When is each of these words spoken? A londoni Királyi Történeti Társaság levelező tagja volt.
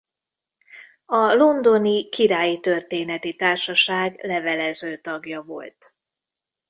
A 1.05 1.17
londoni 1.33 2.09
Királyi 2.09 2.59
Történeti 2.59 3.35
Társaság 3.35 4.19
levelező 4.23 4.97
tagja 4.97 5.41
volt. 5.41 5.95